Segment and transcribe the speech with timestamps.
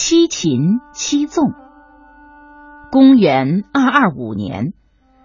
[0.00, 1.54] 七擒七纵。
[2.92, 4.72] 公元二二五年，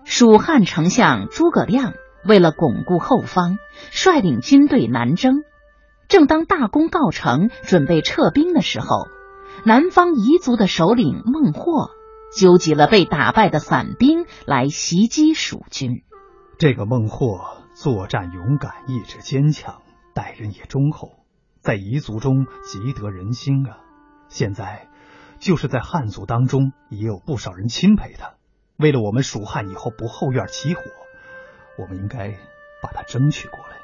[0.03, 1.93] 蜀汉丞相诸葛亮
[2.25, 3.59] 为了巩固后方，
[3.91, 5.43] 率领军队南征。
[6.07, 9.05] 正当大功告成，准备撤兵的时候，
[9.63, 11.91] 南方彝族的首领孟获
[12.35, 16.01] 纠集了被打败的散兵来袭击蜀军。
[16.57, 17.41] 这个孟获
[17.75, 19.83] 作战勇敢，意志坚强，
[20.15, 21.11] 待人也忠厚，
[21.61, 23.77] 在彝族中极得人心啊。
[24.33, 24.87] 现在。
[25.39, 28.35] 就是在汉族当中，也有不少人钦佩他。
[28.77, 30.81] 为了我们蜀汉以后不后院起火，
[31.77, 32.37] 我们应该
[32.81, 33.75] 把他争取过来。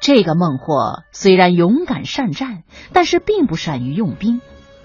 [0.00, 4.40] 这个孟获虽然勇敢善战，但是并不善于用兵。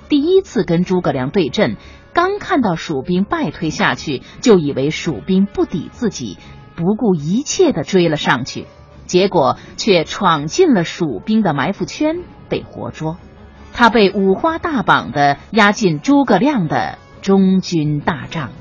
[0.09, 1.77] 第一次跟诸葛亮对阵，
[2.11, 6.39] 刚看到蜀兵败退下去，就以为蜀兵不敌自己，
[6.75, 8.65] 不顾一切的追了上去，
[9.05, 13.17] 结果却闯进了蜀兵的埋伏圈，被活捉。
[13.75, 18.51] 他被五花大绑的押进诸葛亮的中军大帐。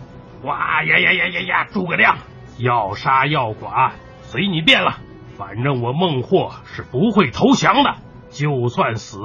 [0.42, 1.64] 哇呀呀呀呀呀！
[1.72, 2.18] 诸葛亮
[2.58, 4.98] 要杀要剐，随你便了。
[5.36, 7.94] 反正我孟获是不会投降的，
[8.30, 9.18] 就算死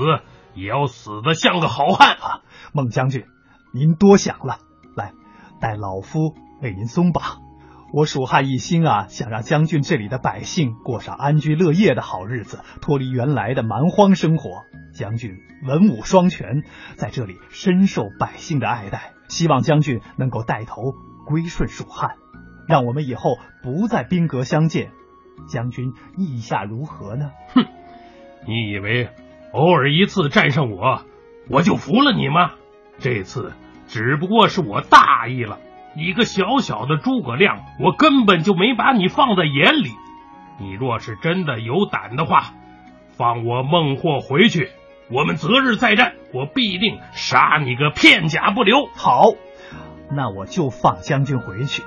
[0.54, 2.42] 也要死的像个好汉啊！
[2.72, 3.26] 孟将军，
[3.74, 4.60] 您多想了。
[4.96, 5.14] 来，
[5.60, 7.49] 待老夫为您松绑。
[7.92, 14.64] 我蜀汉一心啊，想让将军这里的百姓过上安居乐业的好日子，脱离原来的蛮荒生活。
[14.94, 16.64] 将军文武双全，
[16.96, 19.14] 在这里深受百姓的爱戴。
[19.28, 20.94] 希望将军能够带头
[21.26, 22.16] 归顺蜀汉，
[22.68, 24.92] 让我们以后不再兵戈相见。
[25.48, 27.32] 将军意下如何呢？
[27.54, 27.66] 哼，
[28.46, 29.10] 你以为
[29.54, 31.06] 偶尔一次战胜我，
[31.50, 32.52] 我就服了你吗？
[33.00, 33.54] 这次
[33.88, 35.60] 只不过是我大意了。
[35.96, 39.92] 一个小小的诸葛亮，我根本就没把你放在眼里。
[40.60, 42.54] 你若是真的有胆的话，
[43.18, 44.70] 放我孟获回去。
[45.12, 48.86] 我们择日再战，我必定杀你个片甲不留。
[48.96, 49.34] 好，
[50.12, 51.84] 那我就放将军回去，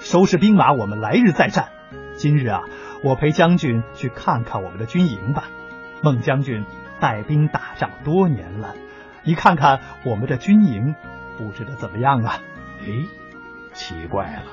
[0.00, 1.68] 收拾兵马，我们来日再战。
[2.16, 2.62] 今日啊，
[3.04, 5.44] 我陪将军去看看我们的军营吧。
[6.02, 6.64] 孟将军
[6.98, 8.74] 带兵打仗多年了，
[9.24, 10.94] 你看看我们的军营
[11.36, 12.38] 布置的怎么样啊？
[12.84, 12.88] 哎，
[13.72, 14.44] 奇怪了，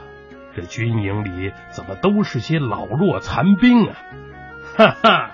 [0.56, 3.96] 这军营里怎么都是些老弱残兵啊？
[4.78, 5.32] 哈哈。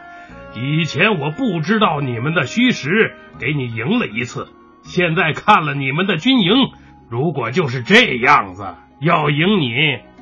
[0.58, 4.48] 以前我不知道你们的虚实，给你赢了一次。
[4.84, 6.54] 现在看了你们的军营，
[7.10, 8.66] 如果就是这样子，
[9.02, 9.74] 要赢你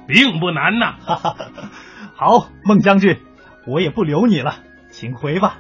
[0.08, 0.96] 并不难呐。
[2.16, 3.20] 好，孟将军，
[3.68, 4.56] 我也不留你了，
[4.90, 5.58] 请回吧。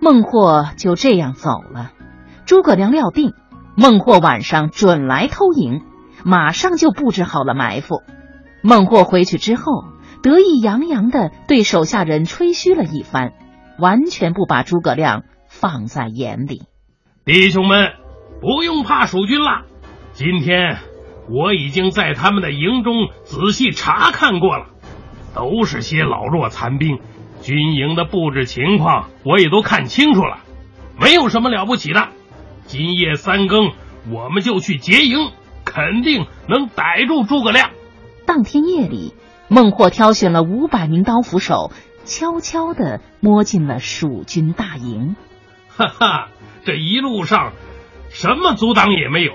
[0.00, 1.90] 孟获就这样走了。
[2.46, 3.34] 诸葛亮料定
[3.76, 5.82] 孟获晚上准来偷营，
[6.24, 8.02] 马上就布置好了埋伏。
[8.62, 9.62] 孟获回去之后，
[10.22, 13.32] 得意洋洋的对手下人吹嘘了一番。
[13.78, 16.64] 完全不把诸葛亮放在眼里，
[17.24, 17.92] 弟兄们
[18.42, 19.62] 不用怕蜀军了。
[20.12, 20.76] 今天
[21.30, 24.66] 我已经在他们的营中仔细查看过了，
[25.34, 26.98] 都是些老弱残兵，
[27.40, 30.40] 军营的布置情况我也都看清楚了，
[31.00, 32.08] 没有什么了不起的。
[32.66, 33.72] 今夜三更
[34.12, 35.30] 我们就去劫营，
[35.70, 37.70] 肯定能逮住诸葛亮。
[38.26, 39.14] 当天夜里，
[39.46, 41.70] 孟获挑选了五百名刀斧手。
[42.02, 45.14] 悄悄地摸进了蜀军大营，
[45.68, 46.28] 哈哈，
[46.64, 47.52] 这一路上
[48.08, 49.34] 什么阻挡也没有，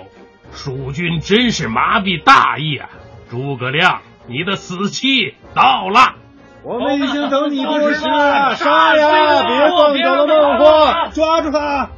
[0.52, 2.90] 蜀军真是麻痹大意啊！
[3.30, 6.16] 诸葛亮，你的死期到了，
[6.64, 9.44] 我们已经等你多时了，杀呀！
[9.48, 11.92] 别放走了孟获，抓住他！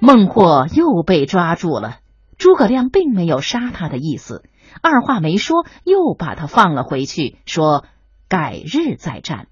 [0.00, 1.98] 孟获又被抓住了，
[2.38, 4.44] 诸葛亮并没有杀他的意思，
[4.80, 7.84] 二话没说，又把他放了回去，说
[8.28, 9.48] 改日再战。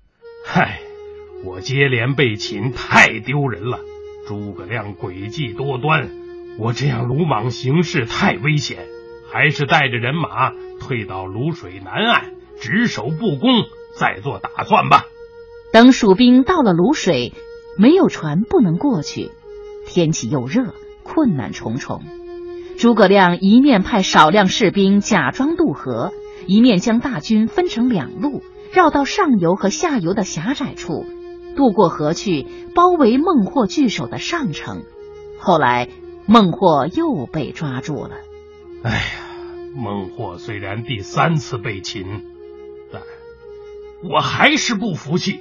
[0.47, 0.79] 嗨，
[1.45, 3.81] 我接连被擒，太丢人了。
[4.29, 6.09] 诸葛亮诡计多端，
[6.61, 8.87] 我这样鲁莽行事太危险，
[9.33, 13.65] 还是带着人马退到泸水南岸，只守不攻，
[13.99, 15.07] 再做打算吧。
[15.73, 17.33] 等蜀兵到了泸水，
[17.77, 19.33] 没有船不能过去，
[19.87, 20.73] 天气又热，
[21.03, 22.03] 困难重重。
[22.78, 26.12] 诸葛亮一面派少量士兵假装渡河，
[26.46, 28.43] 一面将大军分成两路。
[28.73, 31.06] 绕到上游和下游的狭窄处，
[31.56, 34.82] 渡过河去，包围孟获据守的上城。
[35.38, 35.88] 后来，
[36.26, 38.19] 孟获又被抓住了。
[38.82, 39.00] 哎呀，
[39.75, 42.05] 孟获虽然第三次被擒，
[42.93, 43.00] 但
[44.02, 45.40] 我还是不服气，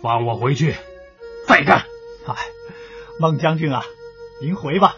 [0.00, 0.74] 放我回去
[1.46, 1.82] 再战。
[2.26, 2.34] 哎，
[3.18, 3.82] 孟将军啊，
[4.40, 4.96] 您回吧。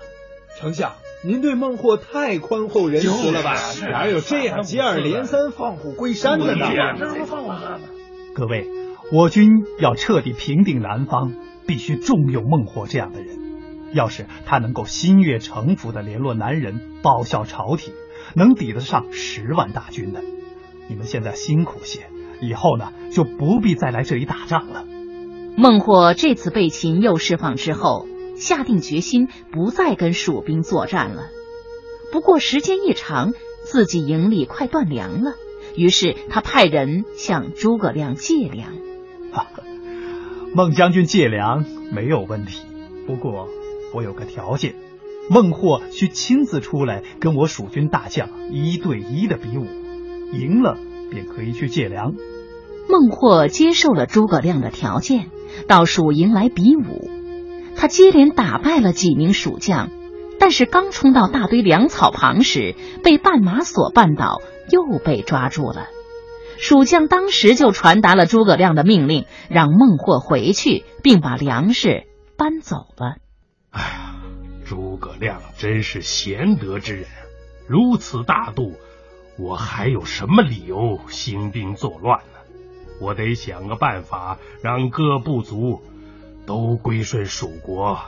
[0.61, 0.93] 丞相，
[1.25, 3.55] 您对孟获太宽厚仁慈了吧？
[3.91, 6.67] 哪有这样接二连三放虎归山的呢？
[8.35, 8.67] 各位，
[9.13, 9.49] 我军
[9.79, 11.33] 要彻底平定南方，
[11.65, 13.39] 必须重用孟获这样的人。
[13.93, 17.95] 要是他能够心悦诚服的联络南人，报效朝廷，
[18.35, 20.23] 能抵得上十万大军的。
[20.89, 22.01] 你们现在辛苦些，
[22.41, 24.85] 以后呢就不必再来这里打仗了。
[25.57, 28.09] 孟获这次被秦又释放之后，
[28.43, 31.29] 下定决心不再跟蜀兵作战了。
[32.11, 33.33] 不过时间一长，
[33.65, 35.35] 自己营里快断粮了，
[35.77, 38.73] 于是他派人向诸葛亮借粮。
[40.55, 42.61] 孟将军借粮没有问题，
[43.06, 43.49] 不过
[43.94, 44.75] 我有个条件，
[45.31, 49.65] 孟获需亲自出来跟我蜀军大将一对一的比武，
[50.33, 50.77] 赢了
[51.11, 52.12] 便可以去借粮。
[52.88, 55.31] 孟获接受了诸葛亮的条件，
[55.69, 57.22] 到蜀营来比武。
[57.77, 59.91] 他接连打败了几名蜀将，
[60.39, 64.41] 但是刚冲到大堆粮草旁时，被绊马索绊倒，
[64.71, 65.87] 又被抓住了。
[66.59, 72.05] 蜀将当时就传达了诸葛亮的命令，让孟获回去，并把粮食
[72.37, 73.17] 搬走了。
[73.71, 74.15] 哎呀，
[74.65, 77.07] 诸葛亮真是贤德之人，
[77.67, 78.75] 如此大度，
[79.39, 82.39] 我还有什么理由兴兵作乱呢？
[83.01, 85.81] 我得想个办法，让各部族
[86.47, 87.99] 都归顺蜀国，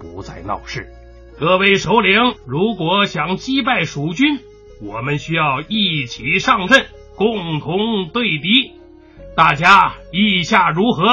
[0.00, 0.88] 不再闹事。
[1.38, 4.40] 各位首领，如果想击败蜀军，
[4.82, 6.86] 我们需要一起上阵。
[7.16, 8.74] 共同对敌，
[9.34, 11.06] 大家意下如何？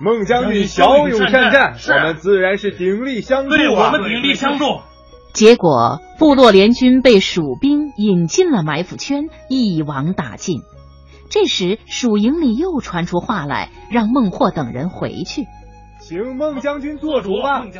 [0.00, 3.56] 孟将军骁勇善战，我们自然是鼎力相助啊！
[3.56, 4.80] 对，我们鼎力相助。
[5.32, 10.62] 结果，部落联军被蜀兵引进了埋伏圈，一网打尽。
[11.30, 15.44] 这时，蜀营里又传出话来，让孟获等人回去，
[16.04, 17.60] 请孟将军做主吧。
[17.60, 17.70] 我们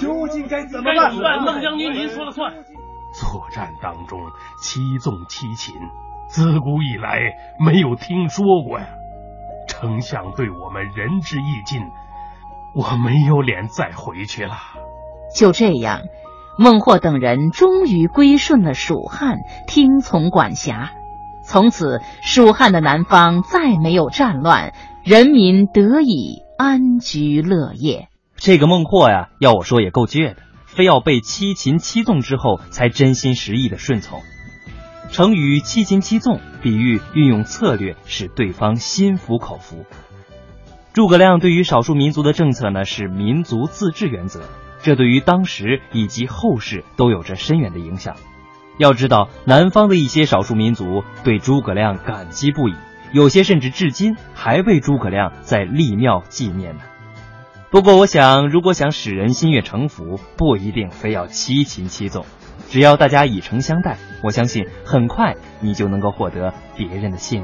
[0.00, 1.14] 究竟该怎么办？
[1.40, 2.52] 孟将军，您说了算。
[2.52, 4.18] 作战当中，
[4.60, 5.72] 七纵七擒。
[6.26, 7.20] 自古以来
[7.64, 8.86] 没有听说过呀，
[9.68, 11.80] 丞相对我们仁至义尽，
[12.74, 14.54] 我没有脸再回去了。
[15.32, 16.00] 就这样，
[16.58, 19.36] 孟获等人终于归顺了蜀汉，
[19.68, 20.90] 听从管辖。
[21.44, 24.72] 从此，蜀汉的南方再没有战乱，
[25.04, 28.08] 人民得以安居乐业。
[28.36, 30.36] 这个孟获呀，要我说也够倔的，
[30.66, 34.20] 非要被七擒七纵之后，才真心实意的顺从。
[35.10, 39.84] 成语“七擒七纵”比喻运用策略，使对方心服口服。
[40.92, 44.42] 诸葛亮对于少数民族的政策呢，是民族自治原则，
[44.82, 48.16] 这对于当时以及后世都有着深远的影响。
[48.78, 52.74] 要知道，南方的一些少数民族对诸葛亮感激不已，
[53.14, 56.80] 有些甚至至今还为诸葛亮在立庙纪念呢。
[57.70, 62.26] 不过，我想，如果想使人心悦诚服，不一定非要七擒七纵。
[62.68, 67.42] 只要大家以诚相待，我相信很快你就能够获得别人的信任。